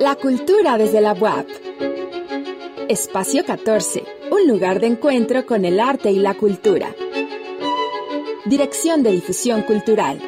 La 0.00 0.16
cultura 0.16 0.78
desde 0.78 1.00
la 1.00 1.12
UAP. 1.12 1.46
Espacio 2.88 3.44
14, 3.44 4.04
un 4.30 4.46
lugar 4.46 4.80
de 4.80 4.88
encuentro 4.88 5.46
con 5.46 5.64
el 5.64 5.80
arte 5.80 6.10
y 6.10 6.18
la 6.18 6.34
cultura. 6.34 6.94
Dirección 8.44 9.02
de 9.02 9.12
Difusión 9.12 9.62
Cultural. 9.62 10.20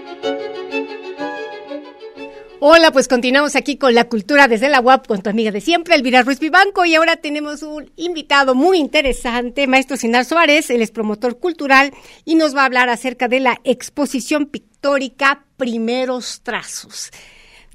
Hola, 2.58 2.90
pues 2.90 3.06
continuamos 3.06 3.54
aquí 3.54 3.76
con 3.76 3.94
la 3.94 4.08
cultura 4.08 4.48
desde 4.48 4.71
la 4.71 4.80
UAP 4.80 5.07
con 5.07 5.23
tu 5.23 5.29
amiga 5.30 5.51
de 5.53 5.61
siempre, 5.61 5.95
Elvira 5.95 6.23
Ruiz 6.23 6.41
Vivanco, 6.41 6.87
y 6.87 6.95
ahora 6.95 7.17
tenemos 7.17 7.62
un 7.62 7.93
invitado 7.96 8.55
muy 8.55 8.79
interesante, 8.79 9.67
maestro 9.67 9.96
Sinar 9.98 10.25
Suárez, 10.25 10.71
él 10.71 10.80
es 10.80 10.91
promotor 10.91 11.39
cultural 11.39 11.93
y 12.25 12.35
nos 12.35 12.57
va 12.57 12.62
a 12.62 12.64
hablar 12.64 12.89
acerca 12.89 13.29
de 13.29 13.41
la 13.41 13.61
exposición 13.62 14.46
pictórica 14.46 15.45
Primeros 15.59 16.41
Trazos, 16.43 17.11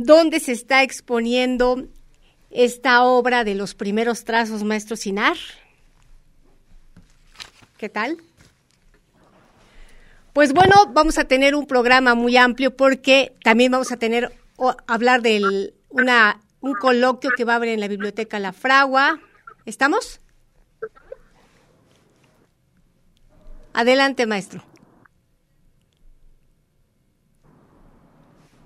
donde 0.06 0.40
se 0.40 0.52
está 0.52 0.84
exponiendo 0.84 1.88
esta 2.50 3.04
obra 3.04 3.44
de 3.44 3.56
los 3.56 3.76
primeros 3.76 4.24
trazos, 4.24 4.64
maestro 4.64 4.96
Sinar. 4.96 5.38
¿Qué 7.78 7.90
tal? 7.90 8.18
Pues 10.34 10.54
bueno, 10.54 10.76
vamos 10.94 11.18
a 11.18 11.26
tener 11.26 11.56
un 11.56 11.68
programa 11.68 12.16
muy 12.16 12.38
amplio 12.38 12.76
porque 12.76 13.36
también 13.44 13.72
vamos 13.72 13.92
a 13.92 13.98
tener 13.98 14.38
hablar 14.88 15.22
de 15.22 15.74
una, 15.90 16.40
un 16.62 16.74
coloquio 16.74 17.32
que 17.36 17.44
va 17.44 17.54
a 17.54 17.56
haber 17.58 17.70
en 17.70 17.80
la 17.80 17.88
biblioteca 17.88 18.40
La 18.40 18.54
Fragua. 18.54 19.20
¿Estamos? 19.66 20.22
Adelante, 23.74 24.26
maestro. 24.26 24.64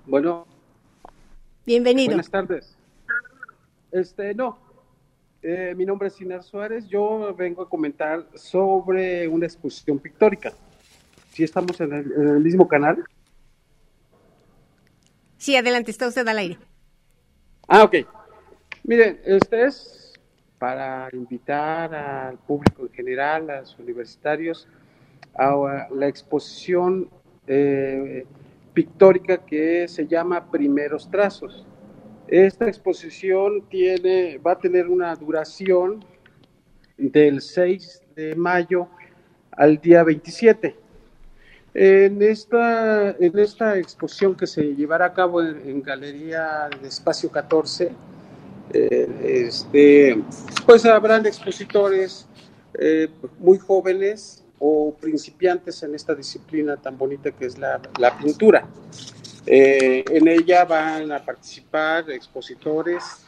Bueno. 0.06 0.46
Bienvenido. 1.66 2.10
Buenas 2.10 2.30
tardes. 2.30 2.76
Este, 3.90 4.32
no. 4.34 4.56
Eh, 5.42 5.74
mi 5.76 5.84
nombre 5.84 6.06
es 6.06 6.20
Inar 6.20 6.44
Suárez. 6.44 6.86
Yo 6.86 7.34
vengo 7.34 7.62
a 7.62 7.68
comentar 7.68 8.24
sobre 8.36 9.26
una 9.26 9.46
exposición 9.46 9.98
pictórica. 9.98 10.52
Si 11.32 11.42
estamos 11.42 11.80
en 11.80 11.92
el 11.92 12.40
mismo 12.40 12.68
canal. 12.68 13.04
Sí, 15.38 15.56
adelante, 15.56 15.90
está 15.90 16.06
usted 16.06 16.26
al 16.28 16.38
aire. 16.38 16.58
Ah, 17.66 17.82
ok. 17.82 17.96
Miren, 18.84 19.20
este 19.24 19.64
es 19.64 20.12
para 20.58 21.08
invitar 21.12 21.92
al 21.92 22.38
público 22.38 22.82
en 22.82 22.92
general, 22.92 23.50
a 23.50 23.60
los 23.62 23.76
universitarios, 23.80 24.68
a 25.34 25.88
la 25.92 26.06
exposición 26.06 27.10
eh, 27.48 28.24
pictórica 28.76 29.38
que 29.38 29.88
se 29.88 30.06
llama 30.06 30.50
Primeros 30.50 31.10
Trazos. 31.10 31.66
Esta 32.28 32.68
exposición 32.68 33.62
tiene, 33.70 34.36
va 34.36 34.52
a 34.52 34.58
tener 34.58 34.88
una 34.88 35.16
duración 35.16 36.04
del 36.98 37.40
6 37.40 38.02
de 38.14 38.34
mayo 38.34 38.88
al 39.52 39.80
día 39.80 40.04
27. 40.04 40.76
En 41.72 42.20
esta, 42.20 43.12
en 43.12 43.38
esta 43.38 43.78
exposición 43.78 44.36
que 44.36 44.46
se 44.46 44.74
llevará 44.74 45.06
a 45.06 45.14
cabo 45.14 45.40
en, 45.42 45.82
Galería 45.82 46.68
de 46.78 46.88
Espacio 46.88 47.30
14, 47.30 47.92
eh, 48.74 49.08
este, 49.24 50.22
pues 50.66 50.84
habrán 50.84 51.24
expositores 51.24 52.28
eh, 52.78 53.08
muy 53.38 53.56
jóvenes 53.56 54.45
o 54.58 54.94
principiantes 54.94 55.82
en 55.82 55.94
esta 55.94 56.14
disciplina 56.14 56.76
tan 56.76 56.96
bonita 56.96 57.30
que 57.30 57.46
es 57.46 57.58
la, 57.58 57.80
pintura. 58.22 58.66
Eh, 59.46 60.04
en 60.08 60.26
ella 60.28 60.64
van 60.64 61.12
a 61.12 61.24
participar 61.24 62.10
expositores 62.10 63.22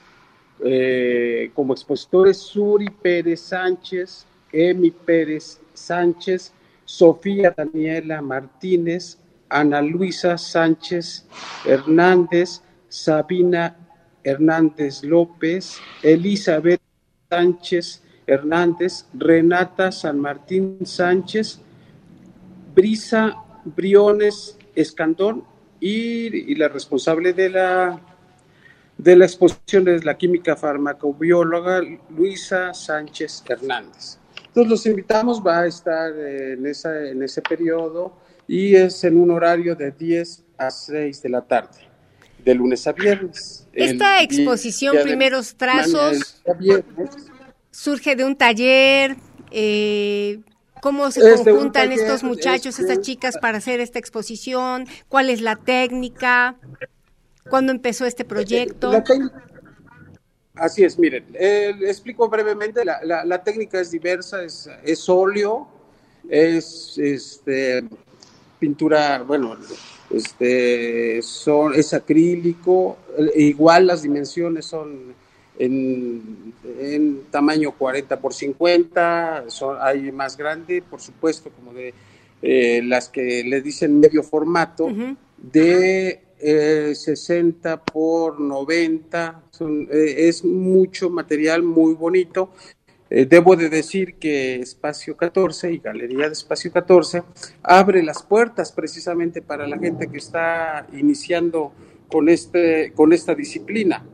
como 1.54 1.72
expositores 1.72 2.38
Suri 2.38 2.90
Pérez 2.90 3.40
Sánchez, 3.42 4.26
Emi 4.52 4.90
Pérez 4.90 5.60
Sánchez, 5.72 6.52
Sofía 6.84 7.54
Daniela 7.56 8.22
Martínez, 8.22 9.18
Ana 9.48 9.82
Luisa 9.82 10.38
Sánchez 10.38 11.26
Hernández, 11.64 12.62
Sabina 12.88 13.76
Hernández 14.24 15.02
López, 15.04 15.78
Elizabeth 16.02 16.80
Sánchez 17.30 18.02
Hernández, 18.28 19.06
Renata 19.14 19.90
San 19.90 20.20
Martín 20.20 20.78
Sánchez, 20.84 21.60
Brisa 22.74 23.36
Briones 23.64 24.56
Escandón 24.74 25.44
y, 25.80 26.54
la 26.54 26.68
responsable 26.68 27.32
de 27.32 27.50
la, 27.50 28.00
de 28.96 29.16
la 29.16 29.24
exposición 29.24 29.88
es 29.88 30.04
la 30.04 30.16
química 30.16 30.56
farmacobióloga 30.56 31.80
Luisa 32.10 32.74
Sánchez 32.74 33.44
Hernández. 33.48 34.18
Entonces 34.46 34.70
los 34.70 34.86
invitamos, 34.86 35.44
va 35.44 35.60
a 35.60 35.66
estar 35.66 36.12
en, 36.16 36.66
esa, 36.66 37.08
en 37.08 37.22
ese 37.22 37.42
periodo 37.42 38.12
y 38.46 38.74
es 38.74 39.04
en 39.04 39.18
un 39.18 39.30
horario 39.30 39.74
de 39.74 39.92
10 39.92 40.44
a 40.56 40.70
6 40.70 41.22
de 41.22 41.28
la 41.28 41.42
tarde, 41.42 41.78
de 42.44 42.54
lunes 42.54 42.86
a 42.86 42.92
viernes. 42.92 43.68
Esta 43.72 44.22
exposición, 44.22 44.96
primeros 45.02 45.54
trazos, 45.54 46.42
surge 47.78 48.16
de 48.16 48.24
un 48.24 48.36
taller. 48.36 49.16
Eh, 49.52 50.40
¿Cómo 50.82 51.10
se 51.10 51.20
conjuntan 51.20 51.92
estos 51.92 52.22
muchachos, 52.22 52.78
estas 52.78 53.00
chicas 53.00 53.38
para 53.38 53.58
hacer 53.58 53.80
esta 53.80 53.98
exposición? 53.98 54.86
¿Cuál 55.08 55.30
es 55.30 55.40
la 55.40 55.56
técnica? 55.56 56.56
¿Cuándo 57.48 57.72
empezó 57.72 58.04
este 58.04 58.24
proyecto? 58.24 58.92
Así 60.54 60.82
es, 60.84 60.98
miren, 60.98 61.24
eh, 61.34 61.72
explico 61.82 62.28
brevemente, 62.28 62.84
la, 62.84 63.44
técnica 63.44 63.80
es 63.80 63.92
diversa, 63.92 64.42
es, 64.42 64.68
es 64.84 65.08
óleo, 65.08 65.68
es 66.28 66.98
este, 66.98 67.84
pintura, 68.58 69.22
bueno, 69.22 69.56
este, 70.10 71.22
son, 71.22 71.74
es 71.74 71.94
acrílico, 71.94 72.98
igual 73.36 73.86
las 73.86 74.02
dimensiones 74.02 74.66
son 74.66 75.14
en, 75.58 76.54
tamaño 77.30 77.72
40 77.72 78.20
por 78.20 78.32
50, 78.32 79.44
son, 79.48 79.76
hay 79.80 80.12
más 80.12 80.36
grande, 80.36 80.82
por 80.82 81.00
supuesto, 81.00 81.50
como 81.50 81.72
de 81.72 81.92
eh, 82.42 82.80
las 82.84 83.08
que 83.08 83.42
le 83.44 83.60
dicen 83.60 83.98
medio 83.98 84.22
formato, 84.22 84.88
de 85.36 86.20
60 86.94 87.72
eh, 87.72 87.78
por 87.92 88.40
90, 88.40 89.42
eh, 89.60 90.14
es 90.28 90.44
mucho 90.44 91.10
material 91.10 91.62
muy 91.62 91.94
bonito. 91.94 92.52
Eh, 93.10 93.24
debo 93.24 93.56
de 93.56 93.70
decir 93.70 94.16
que 94.16 94.56
Espacio 94.56 95.16
14 95.16 95.72
y 95.72 95.78
Galería 95.78 96.26
de 96.26 96.32
Espacio 96.32 96.70
14 96.70 97.22
abre 97.62 98.02
las 98.02 98.22
puertas 98.22 98.70
precisamente 98.70 99.40
para 99.40 99.66
la 99.66 99.78
gente 99.78 100.08
que 100.08 100.18
está 100.18 100.86
iniciando 100.92 101.72
con, 102.08 102.28
este, 102.28 102.92
con 102.94 103.12
esta 103.12 103.34
disciplina. 103.34 104.04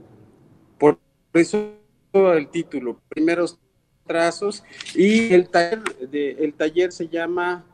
Por 1.35 1.41
eso 1.41 1.75
el 2.13 2.47
título, 2.47 3.01
primeros 3.09 3.59
trazos, 4.07 4.63
y 4.95 5.35
el 5.35 5.49
taller, 5.49 5.83
el 6.13 6.55
taller 6.55 6.93
se 6.93 7.09
llama 7.09 7.67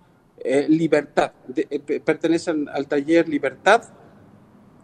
Libertad, 0.67 1.33
pertenecen 2.07 2.71
al 2.71 2.89
taller 2.89 3.29
Libertad 3.29 3.83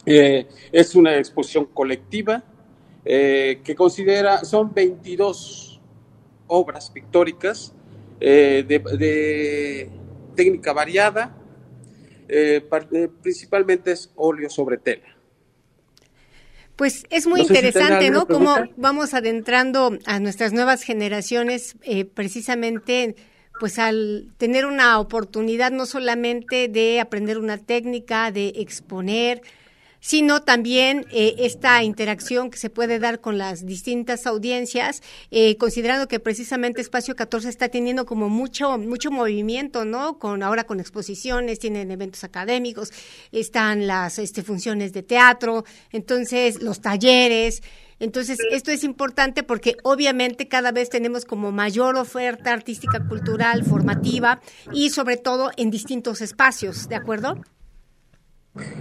eh, 0.05 0.47
es 0.71 0.95
una 0.95 1.17
exposición 1.17 1.65
colectiva 1.73 2.45
eh, 3.03 3.63
que 3.65 3.75
considera, 3.75 4.45
son 4.45 4.75
22 4.75 5.81
obras 6.49 6.91
pictóricas 6.91 7.75
eh, 8.21 8.63
de, 8.69 9.91
técnica 10.35 10.75
variada, 10.75 11.35
principalmente 13.23 13.93
es 13.93 14.13
óleo 14.17 14.51
sobre 14.51 14.77
tela. 14.77 15.16
Pues 16.77 17.07
es 17.11 17.27
muy 17.27 17.41
interesante, 17.41 18.11
¿no? 18.11 18.27
Cómo 18.27 18.55
vamos 18.77 19.15
adentrando 19.15 19.99
a 20.05 20.21
nuestras 20.21 20.53
nuevas 20.53 20.83
generaciones 20.83 21.77
precisamente 22.15 23.17
pues 23.59 23.79
al 23.79 24.29
tener 24.37 24.67
una 24.67 25.01
oportunidad 25.01 25.71
no 25.71 25.87
solamente 25.87 26.69
de 26.69 27.01
aprender 27.01 27.39
una 27.39 27.57
técnica, 27.57 28.31
de 28.31 28.49
exponer, 28.57 29.41
sino 30.07 30.41
también 30.41 31.05
eh, 31.11 31.35
esta 31.39 31.83
interacción 31.83 32.49
que 32.49 32.59
se 32.59 32.71
puede 32.71 33.01
dar 33.01 33.21
con 33.21 33.39
las 33.39 33.67
distintas 33.67 34.25
audiencias, 34.29 35.03
eh, 35.33 35.57
considerando 35.57 36.07
que 36.07 36.21
precisamente 36.21 36.81
Espacio 36.81 37.17
14 37.17 37.49
está 37.49 37.71
teniendo 37.71 38.07
como 38.07 38.29
mucho, 38.29 38.79
mucho 38.79 39.11
movimiento, 39.11 39.85
¿no? 39.85 40.21
Con, 40.21 40.45
ahora 40.45 40.63
con 40.63 40.79
exposiciones, 40.79 41.59
tienen 41.59 41.91
eventos 41.91 42.23
académicos, 42.23 42.93
están 43.33 43.89
las 43.89 44.21
este, 44.21 44.45
funciones 44.45 44.93
de 44.93 45.03
teatro, 45.03 45.65
entonces 45.91 46.63
los 46.63 46.81
talleres. 46.81 47.65
Entonces, 47.99 48.39
esto 48.53 48.71
es 48.71 48.85
importante 48.85 49.43
porque 49.43 49.75
obviamente 49.83 50.47
cada 50.47 50.71
vez 50.71 50.89
tenemos 50.89 51.25
como 51.25 51.51
mayor 51.51 51.97
oferta 51.97 52.53
artística, 52.53 53.05
cultural, 53.09 53.65
formativa 53.65 54.41
y 54.73 54.91
sobre 54.91 55.17
todo 55.17 55.51
en 55.57 55.73
distintos 55.73 56.21
espacios, 56.21 56.89
¿de 56.89 56.95
acuerdo? 56.95 57.41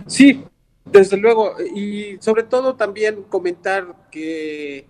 Sí, 0.05 0.45
Desde 0.85 1.17
luego, 1.17 1.55
y 1.73 2.17
sobre 2.19 2.43
todo 2.43 2.75
también 2.75 3.23
comentar 3.23 4.07
que, 4.11 4.85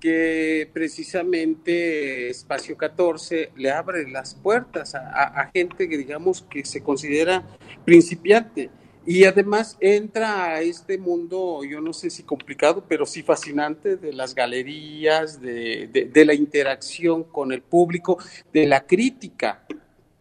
que 0.00 0.68
precisamente 0.72 2.28
Espacio 2.28 2.76
14 2.76 3.52
le 3.56 3.70
abre 3.70 4.08
las 4.10 4.34
puertas 4.34 4.96
a, 4.96 5.50
gente 5.54 5.88
que 5.88 5.98
digamos 5.98 6.42
que 6.42 6.64
se 6.64 6.82
considera 6.82 7.46
principiante. 7.84 8.70
Y 9.08 9.22
además 9.22 9.76
entra 9.78 10.46
a 10.46 10.62
este 10.62 10.98
mundo, 10.98 11.60
yo 11.62 11.80
no 11.80 11.92
sé 11.92 12.10
si 12.10 12.24
complicado, 12.24 12.84
pero 12.88 13.06
sí 13.06 13.22
fascinante 13.22 13.96
de 13.96 14.12
las 14.12 14.34
galerías, 14.34 15.40
de, 15.40 16.10
de 16.12 16.24
la 16.24 16.34
interacción 16.34 17.22
con 17.22 17.52
el 17.52 17.62
público, 17.62 18.18
de 18.52 18.66
la 18.66 18.84
crítica 18.84 19.64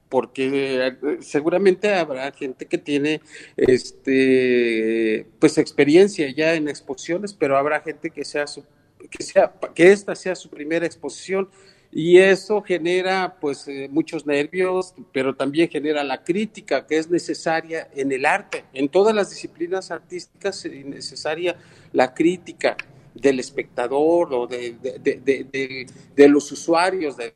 porque 0.10 0.88
eh, 0.88 1.18
seguramente 1.22 1.94
habrá 1.94 2.32
gente 2.32 2.66
que 2.66 2.78
tiene 2.78 3.22
este 3.58 5.26
pues 5.40 5.58
experiencia 5.58 6.30
ya 6.32 6.54
en 6.54 6.68
exposiciones, 6.68 7.34
pero 7.34 7.58
habrá 7.58 7.82
gente 7.82 8.10
que 8.10 8.24
sea 8.24 8.48
su, 8.48 8.64
que 9.10 9.24
sea 9.24 9.54
que 9.74 9.92
esta 9.92 10.16
sea 10.16 10.36
su 10.36 10.50
primera 10.50 10.86
exposición. 10.86 11.50
Y 11.92 12.18
eso 12.18 12.62
genera 12.62 13.38
pues 13.40 13.70
eh, 13.70 13.88
muchos 13.90 14.26
nervios, 14.26 14.94
pero 15.14 15.34
también 15.34 15.70
genera 15.70 16.04
la 16.04 16.26
crítica 16.26 16.86
que 16.86 16.98
es 16.98 17.10
necesaria 17.10 17.90
en 17.96 18.12
el 18.12 18.26
arte, 18.26 18.66
en 18.74 18.90
todas 18.90 19.16
las 19.16 19.30
disciplinas 19.30 19.92
artísticas 19.92 20.66
es 20.66 20.86
necesaria 20.86 21.56
la 21.94 22.14
crítica 22.14 22.76
del 23.14 23.40
espectador 23.40 24.34
o 24.34 24.46
de, 24.46 24.76
de 26.16 26.28
los 26.28 26.52
usuarios 26.52 27.16
de 27.16 27.34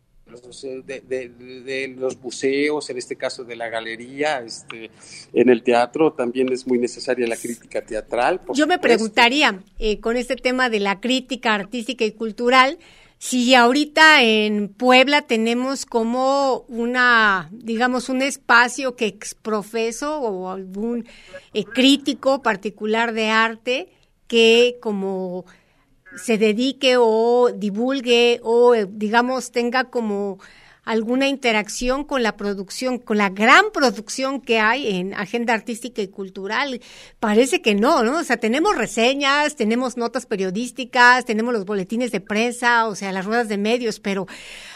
de, 0.85 1.95
los 1.97 2.19
buceos, 2.19 2.89
en 2.89 2.97
este 2.97 3.15
caso 3.15 3.43
de 3.43 3.55
la 3.55 3.69
galería, 3.69 4.41
este, 4.41 4.91
en 5.33 5.49
el 5.49 5.63
teatro 5.63 6.13
también 6.13 6.51
es 6.51 6.67
muy 6.67 6.77
necesaria 6.77 7.27
la 7.27 7.37
crítica 7.37 7.81
teatral. 7.81 8.41
Yo 8.53 8.67
me 8.67 8.79
preguntaría, 8.79 9.61
eh, 9.79 9.99
con 9.99 10.17
este 10.17 10.35
tema 10.35 10.69
de 10.69 10.79
la 10.79 10.99
crítica 10.99 11.55
artística 11.55 12.05
y 12.05 12.11
cultural, 12.11 12.77
si 13.19 13.53
ahorita 13.53 14.23
en 14.23 14.69
Puebla 14.69 15.23
tenemos 15.23 15.85
como 15.85 16.63
una, 16.69 17.49
digamos, 17.51 18.07
un 18.07 18.21
espacio 18.21 18.95
que 18.95 19.07
exprofeso 19.07 20.19
o 20.21 20.49
algún 20.49 21.05
eh, 21.53 21.65
crítico 21.65 22.41
particular 22.41 23.11
de 23.11 23.27
arte 23.27 23.89
que 24.27 24.77
como 24.81 25.45
se 26.15 26.37
dedique 26.37 26.95
o 26.97 27.51
divulgue 27.53 28.39
o, 28.43 28.75
eh, 28.75 28.87
digamos, 28.89 29.51
tenga 29.51 29.85
como 29.85 30.39
alguna 30.89 31.27
interacción 31.27 32.03
con 32.03 32.23
la 32.23 32.35
producción, 32.35 32.97
con 32.97 33.19
la 33.19 33.29
gran 33.29 33.65
producción 33.71 34.41
que 34.41 34.59
hay 34.59 34.95
en 34.95 35.13
agenda 35.13 35.53
artística 35.53 36.01
y 36.01 36.07
cultural. 36.07 36.81
Parece 37.19 37.61
que 37.61 37.75
no, 37.75 38.01
¿no? 38.01 38.17
O 38.17 38.23
sea, 38.23 38.37
tenemos 38.37 38.75
reseñas, 38.75 39.55
tenemos 39.55 39.97
notas 39.97 40.25
periodísticas, 40.25 41.25
tenemos 41.25 41.53
los 41.53 41.65
boletines 41.65 42.11
de 42.11 42.21
prensa, 42.21 42.87
o 42.87 42.95
sea, 42.95 43.11
las 43.11 43.25
ruedas 43.25 43.49
de 43.49 43.59
medios, 43.59 43.99
pero 43.99 44.25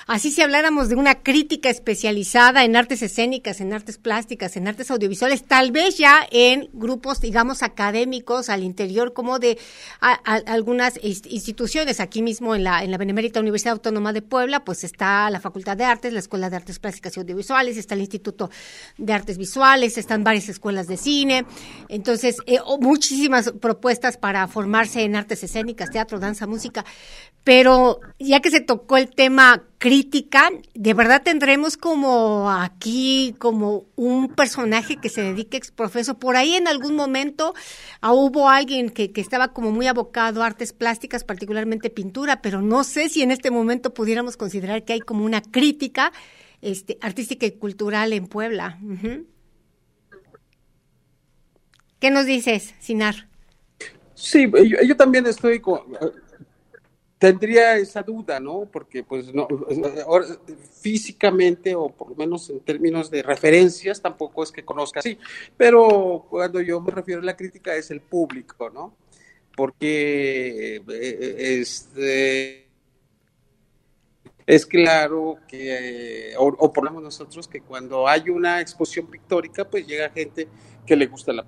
Así 0.06 0.32
si 0.32 0.42
habláramos 0.42 0.90
de 0.90 0.96
una 0.96 1.16
crítica 1.16 1.70
especializada 1.70 2.64
en 2.66 2.76
artes 2.76 3.02
escénicas, 3.02 3.62
en 3.62 3.72
artes 3.72 3.98
plásticas, 3.98 4.58
en 4.58 4.68
artes 4.68 4.92
audiovisuales, 4.92 5.44
tal 5.44 5.72
vez 5.72 5.98
ya 5.98 6.28
en 6.30 6.70
grupos, 6.74 7.22
digamos, 7.22 7.64
académicos 7.64 8.50
al 8.50 8.64
interior 8.64 9.14
como 9.14 9.40
de 9.40 9.58
algunas 10.00 11.00
instituciones. 11.02 12.00
Aquí 12.00 12.22
mismo 12.22 12.56
en 12.56 12.64
la, 12.64 12.84
en 12.84 12.92
la 12.92 12.98
Benemérita 12.98 13.40
Universidad 13.40 13.74
Autónoma 13.74 14.12
de 14.12 14.22
Puebla, 14.22 14.66
pues 14.66 14.84
está 14.84 15.30
la 15.30 15.40
Facultad 15.40 15.78
de 15.78 15.86
Artes, 15.86 16.12
la 16.12 16.20
Escuela 16.20 16.50
de 16.50 16.58
Artes 16.58 16.80
Plásticas 16.80 17.16
y 17.16 17.22
Audiovisuales, 17.22 17.78
está 17.78 17.96
el 17.96 18.02
Instituto 18.02 18.50
de 18.98 19.14
Artes 19.14 19.38
Visuales, 19.38 19.98
están 19.98 20.24
varias 20.24 20.50
escuelas 20.50 20.88
de 20.88 20.98
cine. 20.98 21.46
Entonces, 21.88 22.38
eh, 22.46 22.60
muchísimas 22.80 23.52
propuestas 23.52 24.18
para 24.18 24.48
formarse 24.48 25.04
en 25.04 25.16
artes 25.16 25.44
escénicas, 25.44 25.90
teatro, 25.92 26.20
danza, 26.20 26.46
música. 26.46 26.86
Pero 27.44 28.00
ya 28.20 28.40
que 28.40 28.52
se 28.52 28.62
tocó 28.62 28.98
el 28.98 29.10
tema 29.10 29.64
crítica, 29.84 30.50
de 30.74 30.94
verdad 30.94 31.24
tendremos 31.24 31.76
como 31.76 32.50
aquí, 32.50 33.36
como 33.38 33.84
un 33.98 34.30
personaje 34.34 34.96
que 34.96 35.10
se 35.10 35.22
dedique 35.22 35.58
exprofeso. 35.58 36.20
Por 36.20 36.38
ahí 36.38 36.56
en 36.56 36.70
algún 36.70 36.96
momento 36.96 37.54
ah, 38.00 38.14
hubo 38.14 38.48
alguien 38.48 38.90
que, 38.90 39.12
que, 39.12 39.20
estaba 39.20 39.50
como 39.50 39.72
muy 39.72 39.88
abocado 39.88 40.42
a 40.42 40.46
artes 40.46 40.72
plásticas, 40.72 41.26
particularmente 41.26 41.90
pintura, 41.90 42.42
pero 42.42 42.62
no 42.62 42.86
sé 42.86 43.10
si 43.10 43.24
en 43.24 43.32
este 43.32 43.52
momento 43.52 43.94
pudiéramos 43.94 44.38
considerar 44.38 44.86
que 44.86 44.94
hay 44.94 45.02
como 45.02 45.26
una 45.26 45.42
crítica 45.42 46.14
este, 46.62 46.98
artística 47.02 47.46
y 47.46 47.52
cultural 47.52 48.14
en 48.14 48.28
Puebla. 48.28 48.80
¿Qué 52.00 52.10
nos 52.10 52.26
dices, 52.26 52.74
Sinar? 52.80 53.28
Sí, 54.16 54.50
yo, 54.88 54.96
también 54.96 55.28
estoy 55.28 55.60
con, 55.60 55.82
tendría 57.24 57.78
esa 57.78 58.04
duda, 58.04 58.38
¿no? 58.42 58.68
Porque 58.70 59.02
pues 59.02 59.34
no, 59.34 59.48
físicamente 60.82 61.74
o 61.74 61.88
por 61.88 62.10
lo 62.10 62.16
menos 62.18 62.50
en 62.50 62.60
términos 62.60 63.10
de 63.10 63.24
referencias 63.24 64.02
tampoco 64.02 64.44
es 64.44 64.52
que 64.52 64.66
conozca 64.66 65.00
así, 65.00 65.18
pero 65.56 66.26
cuando 66.30 66.60
yo 66.60 66.82
me 66.82 66.92
refiero 66.92 67.22
a 67.22 67.24
la 67.24 67.38
crítica 67.38 67.74
es 67.76 67.92
el 67.92 68.02
público, 68.02 68.70
¿no? 68.70 68.98
Porque 69.56 70.84
eh, 70.86 71.60
este 71.62 72.68
es 74.46 74.66
claro 74.66 75.38
que, 75.48 76.34
o, 76.38 76.74
por 76.74 76.84
lo 76.84 76.90
menos 76.90 77.04
nosotros, 77.04 77.48
que 77.48 77.62
cuando 77.62 78.06
hay 78.06 78.30
una 78.32 78.60
exposición 78.60 79.08
pictórica, 79.08 79.64
pues 79.64 79.88
llega 79.88 80.10
gente 80.10 80.50
que 80.86 80.98
le 80.98 81.08
gusta 81.08 81.32
la, 81.32 81.46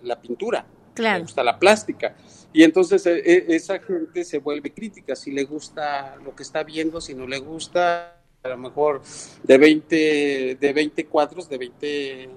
la 0.00 0.20
pintura, 0.22 0.64
le 1.02 1.20
gusta 1.20 1.42
la 1.42 1.58
plástica. 1.58 2.16
Y 2.52 2.62
entonces 2.62 3.04
e, 3.06 3.18
e, 3.18 3.46
esa 3.48 3.78
gente 3.80 4.24
se 4.24 4.38
vuelve 4.38 4.72
crítica, 4.72 5.14
si 5.14 5.30
le 5.30 5.44
gusta 5.44 6.16
lo 6.24 6.34
que 6.34 6.42
está 6.42 6.62
viendo, 6.62 7.00
si 7.00 7.14
no 7.14 7.26
le 7.26 7.38
gusta, 7.38 8.16
a 8.42 8.48
lo 8.48 8.58
mejor 8.58 9.02
de 9.42 9.58
20, 9.58 10.58
de 10.60 10.72
20 10.72 11.06
cuadros, 11.06 11.48
de 11.48 11.58
20 11.58 12.30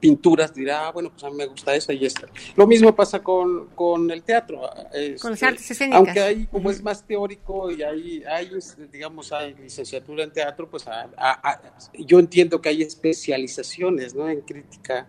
pinturas, 0.00 0.54
dirá, 0.54 0.88
ah, 0.88 0.92
bueno, 0.92 1.10
pues 1.10 1.24
a 1.24 1.30
mí 1.30 1.36
me 1.36 1.46
gusta 1.46 1.74
esa 1.74 1.92
y 1.92 2.04
esta. 2.04 2.28
Lo 2.56 2.66
mismo 2.66 2.94
pasa 2.94 3.22
con, 3.22 3.68
con 3.68 4.10
el 4.10 4.22
teatro. 4.22 4.60
con 5.20 5.30
las 5.32 5.42
artes 5.42 5.62
este, 5.62 5.72
escénicas. 5.72 5.98
Aunque 5.98 6.20
ahí, 6.20 6.46
como 6.46 6.70
es 6.70 6.82
más 6.82 7.04
teórico 7.04 7.70
y 7.70 7.82
hay, 7.82 8.22
hay 8.24 8.50
digamos, 8.92 9.32
hay 9.32 9.54
licenciatura 9.54 10.24
en 10.24 10.32
teatro, 10.32 10.68
pues 10.68 10.84
yo 11.98 12.18
entiendo 12.18 12.60
que 12.60 12.68
hay 12.68 12.82
especializaciones, 12.82 14.14
¿no? 14.14 14.28
En 14.28 14.42
crítica 14.42 15.08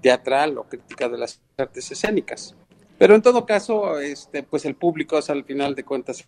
teatral 0.00 0.58
o 0.58 0.64
crítica 0.64 1.08
de 1.08 1.18
las 1.18 1.40
artes 1.56 1.90
escénicas. 1.90 2.54
Pero 2.98 3.14
en 3.14 3.22
todo 3.22 3.46
caso, 3.46 3.98
este, 4.00 4.42
pues 4.42 4.64
el 4.64 4.74
público 4.74 5.18
es 5.18 5.30
al 5.30 5.44
final 5.44 5.74
de 5.74 5.84
cuentas 5.84 6.26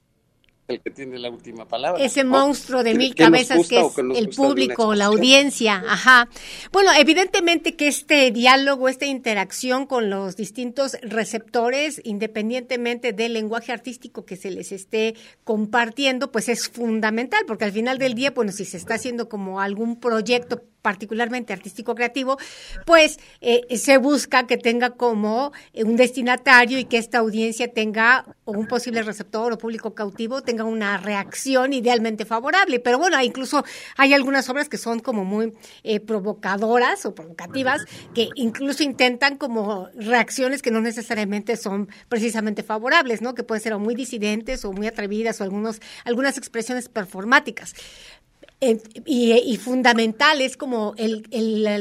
el 0.71 0.80
que 0.80 0.90
tiene 0.90 1.18
la 1.18 1.30
última 1.30 1.66
palabra. 1.66 2.02
Ese 2.02 2.25
monstruo 2.25 2.83
de 2.83 2.94
mil 2.94 3.14
cabezas 3.14 3.68
que 3.68 3.80
es 3.80 3.99
el 3.99 4.28
público, 4.30 4.94
la 4.94 5.06
audiencia, 5.06 5.83
ajá. 5.87 6.28
Bueno, 6.73 6.90
evidentemente 6.97 7.76
que 7.76 7.88
este 7.88 8.30
diálogo, 8.30 8.88
esta 8.88 9.06
interacción 9.06 9.87
con 9.87 10.11
los 10.11 10.37
distintos 10.37 10.97
receptores, 11.02 12.00
independientemente 12.04 13.12
del 13.12 13.33
lenguaje 13.33 13.73
artístico 13.73 14.25
que 14.25 14.37
se 14.37 14.50
les 14.50 14.73
esté 14.73 15.14
compartiendo, 15.44 16.30
pues 16.30 16.49
es 16.49 16.68
fundamental, 16.68 17.42
porque 17.47 17.64
al 17.64 17.73
final 17.73 17.99
del 17.99 18.14
día, 18.14 18.30
bueno, 18.30 18.52
si 18.52 18.64
se 18.64 18.76
está 18.76 18.94
haciendo 18.94 19.28
como 19.28 19.61
algún 19.61 19.99
proyecto 19.99 20.62
particularmente 20.82 21.52
artístico 21.52 21.94
creativo, 21.94 22.38
pues 22.87 23.18
eh, 23.40 23.76
se 23.76 23.99
busca 23.99 24.46
que 24.46 24.56
tenga 24.56 24.90
como 24.90 25.52
eh, 25.72 25.84
un 25.84 25.96
destinatario 25.96 26.78
y 26.78 26.84
que 26.84 26.99
esta 26.99 27.18
audiencia 27.18 27.72
tenga, 27.72 28.25
o 28.44 28.52
un 28.52 28.66
posible 28.66 29.02
receptor 29.02 29.52
o 29.52 29.58
público 29.58 29.94
cautivo, 29.94 30.42
tenga 30.42 30.64
una 30.64 30.96
reacción 30.96 31.72
idealmente 31.72 32.25
favorable. 32.25 32.80
Pero 32.80 32.99
bueno, 32.99 33.20
incluso 33.22 33.64
hay 33.96 34.14
algunas 34.14 34.49
obras 34.49 34.68
que 34.68 34.78
son 34.78 35.00
como 35.00 35.25
muy 35.25 35.52
eh, 35.82 36.00
provocadoras 36.00 37.04
o 37.06 37.14
provocativas, 37.14 37.84
que 38.14 38.28
incluso 38.34 38.82
intentan 38.82 39.37
como 39.37 39.88
reacciones 39.94 40.62
que 40.62 40.70
no 40.70 40.80
necesariamente 40.80 41.56
son 41.56 41.88
precisamente 42.08 42.62
favorables, 42.62 43.22
¿no? 43.22 43.34
Que 43.34 43.44
pueden 43.44 43.62
ser 43.62 43.76
muy 43.78 43.94
disidentes 43.94 44.64
o 44.64 44.72
muy 44.72 44.87
atrevidas 44.87 45.40
o 45.40 45.44
algunos, 45.44 45.80
algunas 46.04 46.38
expresiones 46.38 46.88
performáticas 46.88 47.75
y, 48.62 49.57
fundamental 49.57 50.43
es 50.43 50.59
como 50.59 50.95
el, 50.99 51.25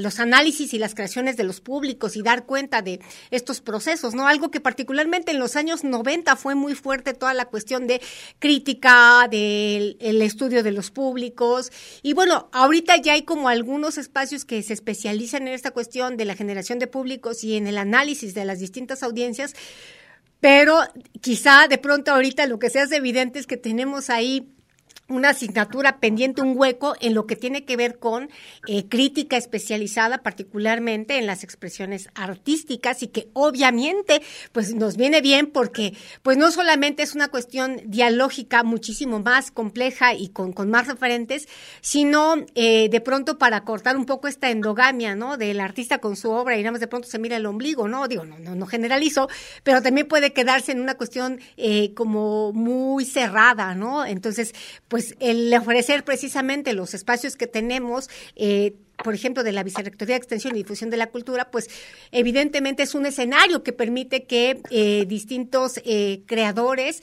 los 0.01 0.19
análisis 0.19 0.73
y 0.73 0.79
las 0.79 0.95
creaciones 0.95 1.35
de 1.35 1.43
los 1.43 1.59
públicos 1.59 2.15
y 2.15 2.21
dar 2.21 2.45
cuenta 2.45 2.81
de 2.81 3.01
estos 3.31 3.59
procesos, 3.59 4.15
¿no? 4.15 4.27
Algo 4.27 4.49
que 4.49 4.61
particularmente 4.61 5.31
en 5.31 5.39
los 5.39 5.57
años 5.57 5.83
90 5.83 6.37
fue 6.37 6.55
muy 6.55 6.75
fuerte 6.75 7.13
toda 7.13 7.33
la 7.33 7.45
cuestión 7.45 7.85
de 7.85 8.01
crítica, 8.39 9.27
del 9.29 10.21
estudio 10.21 10.63
de 10.63 10.71
los 10.71 10.89
públicos. 10.89 11.69
Y 12.01 12.13
bueno, 12.13 12.49
ahorita 12.53 12.95
ya 12.95 13.13
hay 13.13 13.23
como 13.23 13.49
algunos 13.49 13.97
espacios 13.97 14.45
que 14.45 14.63
se 14.63 14.73
especializan 14.73 15.49
en 15.49 15.53
esta 15.55 15.71
cuestión 15.71 16.15
de 16.15 16.23
la 16.23 16.35
generación 16.35 16.79
de 16.79 16.87
públicos 16.87 17.43
y 17.43 17.57
en 17.57 17.67
el 17.67 17.77
análisis 17.77 18.33
de 18.33 18.45
las 18.45 18.59
distintas 18.59 19.03
audiencias, 19.03 19.53
pero 20.39 20.79
quizá 21.19 21.67
de 21.67 21.77
pronto 21.77 22.11
ahorita 22.11 22.47
lo 22.47 22.57
que 22.57 22.69
se 22.69 22.79
hace 22.79 22.95
evidente 22.95 23.39
es 23.39 23.47
que 23.47 23.57
tenemos 23.57 24.09
ahí 24.09 24.53
una 25.09 25.29
asignatura 25.29 25.99
pendiente, 25.99 26.41
un 26.41 26.53
hueco 26.55 26.95
en 27.01 27.13
lo 27.13 27.25
que 27.25 27.35
tiene 27.35 27.65
que 27.65 27.75
ver 27.75 27.99
con 27.99 28.29
eh, 28.67 28.87
crítica 28.87 29.37
especializada, 29.37 30.19
particularmente 30.19 31.17
en 31.17 31.25
las 31.25 31.43
expresiones 31.43 32.09
artísticas 32.13 33.03
y 33.03 33.07
que 33.07 33.29
obviamente 33.33 34.21
pues 34.51 34.73
nos 34.73 34.95
viene 34.95 35.21
bien 35.21 35.47
porque 35.47 35.95
pues 36.21 36.37
no 36.37 36.51
solamente 36.51 37.03
es 37.03 37.15
una 37.15 37.27
cuestión 37.27 37.81
dialógica 37.85 38.63
muchísimo 38.63 39.19
más 39.19 39.51
compleja 39.51 40.13
y 40.13 40.29
con, 40.29 40.53
con 40.53 40.69
más 40.69 40.87
referentes, 40.87 41.47
sino 41.81 42.35
eh, 42.55 42.89
de 42.89 43.01
pronto 43.01 43.37
para 43.37 43.63
cortar 43.63 43.97
un 43.97 44.05
poco 44.05 44.27
esta 44.27 44.49
endogamia, 44.49 45.15
¿no? 45.15 45.37
Del 45.37 45.59
artista 45.59 45.97
con 45.97 46.15
su 46.15 46.29
obra 46.29 46.57
y 46.57 46.61
nada 46.61 46.71
más 46.71 46.81
de 46.81 46.87
pronto 46.87 47.07
se 47.07 47.19
mira 47.19 47.37
el 47.37 47.45
ombligo, 47.45 47.87
¿no? 47.87 48.07
Digo, 48.07 48.25
no, 48.25 48.37
no, 48.39 48.55
no 48.55 48.65
generalizo, 48.67 49.27
pero 49.63 49.81
también 49.81 50.07
puede 50.07 50.33
quedarse 50.33 50.71
en 50.71 50.81
una 50.81 50.95
cuestión 50.95 51.39
eh, 51.57 51.93
como 51.93 52.53
muy 52.53 53.05
cerrada, 53.05 53.73
¿no? 53.75 54.05
Entonces, 54.05 54.53
pues 54.87 54.98
pues 54.99 55.15
el 55.21 55.53
ofrecer 55.53 56.03
precisamente 56.03 56.73
los 56.73 56.93
espacios 56.93 57.37
que 57.37 57.47
tenemos, 57.47 58.09
eh, 58.35 58.73
por 59.01 59.15
ejemplo, 59.15 59.43
de 59.43 59.53
la 59.53 59.63
Vicerrectoría 59.63 60.15
de 60.15 60.17
Extensión 60.17 60.53
y 60.53 60.57
Difusión 60.57 60.89
de 60.89 60.97
la 60.97 61.07
Cultura, 61.07 61.49
pues 61.51 61.69
evidentemente 62.11 62.83
es 62.83 62.95
un 62.95 63.05
escenario 63.05 63.63
que 63.63 63.71
permite 63.71 64.25
que 64.25 64.61
eh, 64.69 65.05
distintos 65.07 65.79
eh, 65.85 66.23
creadores 66.25 67.01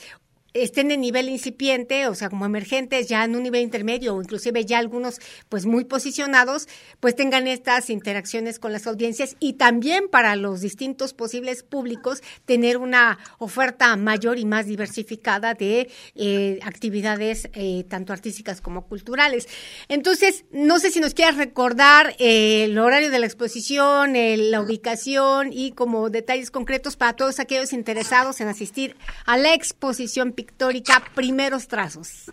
estén 0.63 0.91
en 0.91 1.01
nivel 1.01 1.29
incipiente, 1.29 2.09
o 2.09 2.15
sea, 2.15 2.29
como 2.29 2.47
emergentes, 2.47 3.09
ya 3.09 3.25
en 3.25 3.37
un 3.37 3.43
nivel 3.43 3.63
intermedio 3.63 4.15
o 4.15 4.23
inclusive 4.23 4.65
ya 4.65 4.79
algunos 4.79 5.21
pues 5.49 5.67
muy 5.67 5.85
posicionados, 5.85 6.69
pues 7.01 7.15
tengan 7.15 7.47
estas 7.47 7.91
interacciones 7.91 8.59
con 8.59 8.73
las 8.73 8.87
audiencias 8.87 9.37
y 9.41 9.55
también 9.55 10.09
para 10.09 10.37
los 10.37 10.61
distintos 10.61 11.15
posibles 11.15 11.63
públicos 11.63 12.23
tener 12.45 12.77
una 12.77 13.19
oferta 13.39 13.95
mayor 13.97 14.39
y 14.39 14.45
más 14.45 14.67
diversificada 14.67 15.55
de 15.55 15.89
eh, 16.15 16.59
actividades 16.63 17.49
eh, 17.53 17.85
tanto 17.89 18.13
artísticas 18.13 18.61
como 18.61 18.87
culturales. 18.87 19.49
Entonces, 19.89 20.45
no 20.51 20.79
sé 20.79 20.91
si 20.91 21.01
nos 21.01 21.15
quieras 21.15 21.37
recordar 21.37 22.15
eh, 22.19 22.65
el 22.65 22.79
horario 22.79 23.11
de 23.11 23.19
la 23.19 23.27
exposición, 23.27 24.15
la 24.15 24.61
ubicación 24.61 25.53
y 25.53 25.73
como 25.73 26.11
detalles 26.11 26.51
concretos 26.51 26.97
para 26.97 27.15
todos 27.15 27.41
aquellos 27.41 27.73
interesados 27.73 28.41
en 28.41 28.49
asistir 28.49 28.97
a 29.25 29.37
la 29.37 29.55
exposición 29.55 30.33
pictórica 30.47 31.03
Primeros 31.15 31.67
Trazos. 31.67 32.31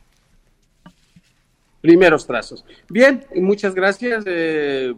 Primeros 1.81 2.25
Trazos. 2.25 2.63
Bien, 2.89 3.25
muchas 3.35 3.73
gracias. 3.73 4.23
Eh, 4.27 4.93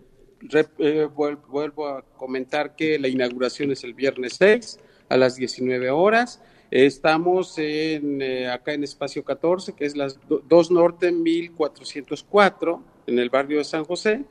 eh, 0.80 1.08
vuelvo 1.16 1.88
a 1.88 2.04
comentar 2.18 2.76
que 2.76 3.00
la 3.00 3.08
inauguración 3.08 3.72
es 3.72 3.84
el 3.84 3.94
viernes 3.94 4.36
6 4.38 4.80
a 5.10 5.18
las 5.18 5.38
19 5.38 5.90
horas. 5.90 6.42
Estamos 6.70 7.58
en, 7.58 8.22
eh, 8.22 8.50
acá 8.50 8.74
en 8.74 8.84
Espacio 8.84 9.24
14, 9.24 9.74
que 9.74 9.86
es 9.86 9.96
las 9.96 10.20
2 10.28 10.72
Norte 10.72 11.12
1404, 11.12 12.84
en 13.08 13.20
el 13.20 13.30
barrio 13.30 13.60
de 13.60 13.64
San 13.64 13.86
José, 13.86 14.26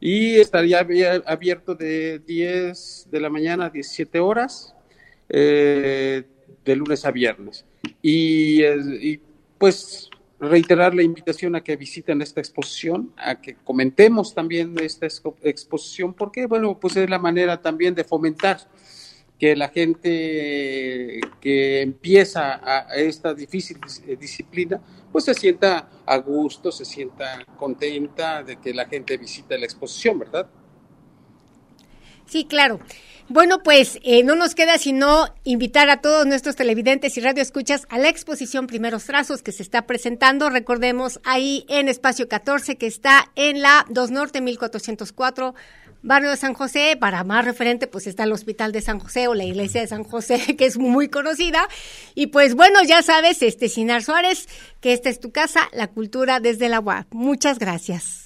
y 0.00 0.36
estaría 0.40 0.80
abierto 1.26 1.74
de 1.74 2.18
10 2.20 3.08
de 3.10 3.20
la 3.20 3.28
mañana 3.28 3.66
a 3.66 3.70
17 3.70 4.18
horas, 4.20 4.74
de 5.28 6.24
lunes 6.76 7.04
a 7.04 7.10
viernes. 7.10 7.64
Y, 8.00 9.18
pues 9.58 10.10
reiterar 10.40 10.92
la 10.92 11.04
invitación 11.04 11.54
a 11.54 11.62
que 11.62 11.76
visiten 11.76 12.20
esta 12.20 12.40
exposición, 12.40 13.12
a 13.16 13.40
que 13.40 13.54
comentemos 13.54 14.34
también 14.34 14.74
esta 14.80 15.06
exposición, 15.06 16.14
porque, 16.14 16.46
bueno, 16.46 16.80
pues 16.80 16.96
es 16.96 17.08
la 17.08 17.20
manera 17.20 17.62
también 17.62 17.94
de 17.94 18.02
fomentar 18.02 18.58
que 19.38 19.54
la 19.54 19.68
gente 19.68 21.20
que 21.40 21.80
empieza 21.82 22.60
a 22.64 22.94
esta 22.96 23.34
difícil 23.34 23.78
disciplina, 24.18 24.80
pues 25.12 25.24
se 25.24 25.34
sienta 25.34 25.88
a 26.06 26.16
gusto, 26.16 26.72
se 26.72 26.84
sienta 26.84 27.44
contenta 27.56 28.42
de 28.42 28.56
que 28.56 28.72
la 28.72 28.86
gente 28.86 29.16
visite 29.16 29.58
la 29.58 29.64
exposición, 29.64 30.18
¿verdad? 30.18 30.48
Sí, 32.32 32.46
claro. 32.46 32.80
Bueno, 33.28 33.62
pues 33.62 33.98
eh, 34.04 34.22
no 34.22 34.34
nos 34.34 34.54
queda 34.54 34.78
sino 34.78 35.26
invitar 35.44 35.90
a 35.90 36.00
todos 36.00 36.24
nuestros 36.24 36.56
televidentes 36.56 37.14
y 37.18 37.20
radioescuchas 37.20 37.82
a 37.90 37.98
la 37.98 38.08
exposición 38.08 38.66
Primeros 38.66 39.04
Trazos 39.04 39.42
que 39.42 39.52
se 39.52 39.62
está 39.62 39.82
presentando. 39.82 40.48
Recordemos 40.48 41.20
ahí 41.24 41.66
en 41.68 41.90
Espacio 41.90 42.30
14 42.30 42.78
que 42.78 42.86
está 42.86 43.30
en 43.36 43.60
la 43.60 43.84
2 43.90 44.12
Norte 44.12 44.40
1404 44.40 45.54
barrio 46.00 46.30
de 46.30 46.38
San 46.38 46.54
José, 46.54 46.96
para 46.98 47.22
más 47.22 47.44
referente, 47.44 47.86
pues 47.86 48.06
está 48.06 48.24
el 48.24 48.32
Hospital 48.32 48.72
de 48.72 48.80
San 48.80 48.98
José 48.98 49.28
o 49.28 49.34
la 49.34 49.44
Iglesia 49.44 49.82
de 49.82 49.88
San 49.88 50.04
José, 50.04 50.56
que 50.56 50.64
es 50.64 50.78
muy 50.78 51.08
conocida. 51.08 51.68
Y 52.14 52.28
pues 52.28 52.54
bueno, 52.54 52.82
ya 52.82 53.02
sabes, 53.02 53.42
este 53.42 53.68
Sinar 53.68 54.02
Suárez, 54.02 54.48
que 54.80 54.94
esta 54.94 55.10
es 55.10 55.20
tu 55.20 55.32
casa, 55.32 55.68
la 55.72 55.88
cultura 55.88 56.40
desde 56.40 56.70
la 56.70 56.80
UAP. 56.80 57.12
Muchas 57.12 57.58
gracias. 57.58 58.21